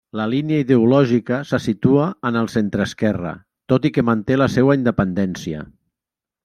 La 0.17 0.23
línia 0.29 0.61
ideològica 0.63 1.37
se 1.49 1.59
situa 1.65 2.07
en 2.31 2.41
el 2.41 2.49
centreesquerra, 2.55 3.37
tot 3.75 3.87
i 3.91 3.95
que 3.99 4.09
manté 4.11 4.43
la 4.45 4.53
seua 4.59 4.83
independència. 4.83 5.65